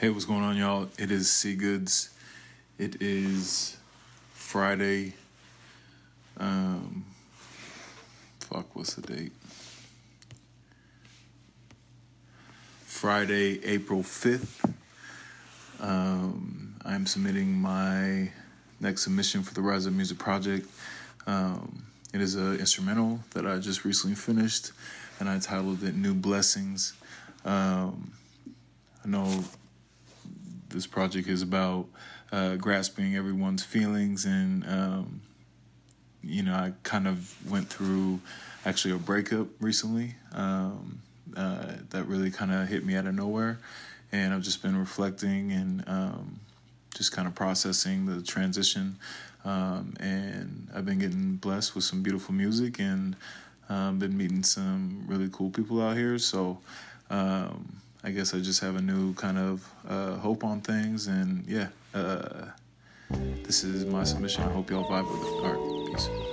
Hey, 0.00 0.10
what's 0.10 0.26
going 0.26 0.44
on, 0.44 0.56
y'all? 0.56 0.86
It 0.96 1.10
is 1.10 1.28
C 1.28 1.56
Goods. 1.56 2.10
It 2.78 3.02
is 3.02 3.76
Friday. 4.32 5.14
Um, 6.36 7.04
fuck, 8.38 8.76
what's 8.76 8.94
the 8.94 9.02
date? 9.02 9.32
Friday, 12.84 13.58
April 13.64 14.04
5th. 14.04 14.72
Um, 15.80 16.76
I'm 16.84 17.04
submitting 17.04 17.50
my 17.50 18.30
next 18.78 19.02
submission 19.02 19.42
for 19.42 19.52
the 19.52 19.62
Rise 19.62 19.86
of 19.86 19.94
Music 19.94 20.16
Project. 20.16 20.68
Um, 21.26 21.82
it 22.14 22.20
is 22.20 22.36
an 22.36 22.60
instrumental 22.60 23.18
that 23.34 23.48
I 23.48 23.58
just 23.58 23.84
recently 23.84 24.14
finished, 24.14 24.70
and 25.18 25.28
I 25.28 25.40
titled 25.40 25.82
it 25.82 25.96
New 25.96 26.14
Blessings. 26.14 26.92
Um, 27.44 28.12
I 29.04 29.08
know 29.08 29.42
this 30.68 30.86
project 30.86 31.28
is 31.28 31.42
about 31.42 31.86
uh, 32.32 32.56
grasping 32.56 33.16
everyone's 33.16 33.64
feelings 33.64 34.24
and 34.24 34.64
um, 34.68 35.20
you 36.22 36.42
know 36.42 36.54
i 36.54 36.72
kind 36.82 37.06
of 37.06 37.34
went 37.50 37.68
through 37.68 38.20
actually 38.66 38.92
a 38.92 38.98
breakup 38.98 39.46
recently 39.60 40.14
um, 40.32 41.00
uh, 41.36 41.72
that 41.90 42.04
really 42.06 42.30
kind 42.30 42.52
of 42.52 42.68
hit 42.68 42.84
me 42.84 42.96
out 42.96 43.06
of 43.06 43.14
nowhere. 43.14 43.58
And 44.10 44.32
i've 44.32 44.42
just 44.42 44.62
been 44.62 44.76
reflecting 44.76 45.52
and 45.52 45.84
um, 45.86 46.40
just 46.94 47.12
kind 47.12 47.28
of 47.28 47.34
processing 47.34 48.06
the 48.06 48.22
transition 48.22 48.96
um, 49.44 49.94
and 50.00 50.68
i've 50.74 50.86
been 50.86 50.98
getting 50.98 51.36
blessed 51.36 51.74
with 51.74 51.84
some 51.84 52.02
beautiful 52.02 52.34
music 52.34 52.80
and 52.80 53.16
um, 53.68 53.98
been 53.98 54.16
meeting 54.16 54.42
some 54.42 55.04
really 55.06 55.28
cool 55.30 55.50
people 55.50 55.82
out 55.82 55.96
here. 55.96 56.18
So 56.18 56.58
um, 57.10 57.80
I 58.04 58.10
guess 58.10 58.34
I 58.34 58.38
just 58.38 58.60
have 58.60 58.76
a 58.76 58.82
new 58.82 59.14
kind 59.14 59.38
of 59.38 59.68
uh, 59.88 60.16
hope 60.16 60.44
on 60.44 60.60
things, 60.60 61.08
and 61.08 61.44
yeah, 61.46 61.68
uh, 61.94 62.46
this 63.42 63.64
is 63.64 63.84
my 63.84 64.04
submission. 64.04 64.44
I 64.44 64.52
hope 64.52 64.70
y'all 64.70 64.88
vibe 64.88 65.10
with 65.10 65.22
it. 65.22 65.44
All 65.44 65.84
right, 65.84 65.92
peace. 65.92 66.27